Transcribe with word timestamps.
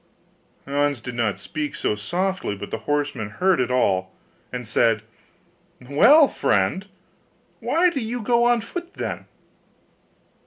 Hans 0.65 0.99
did 0.99 1.13
not 1.13 1.37
speak 1.37 1.75
so 1.75 1.93
softly 1.93 2.55
but 2.55 2.71
the 2.71 2.79
horseman 2.89 3.29
heard 3.29 3.59
it 3.61 3.69
all, 3.69 4.11
and 4.51 4.67
said, 4.67 5.03
'Well, 5.79 6.27
friend, 6.27 6.87
why 7.59 7.91
do 7.91 7.99
you 7.99 8.23
go 8.23 8.45
on 8.45 8.61
foot 8.61 8.95
then? 8.95 9.25